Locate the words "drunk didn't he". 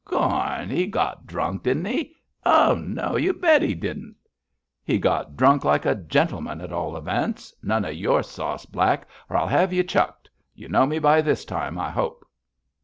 1.27-2.15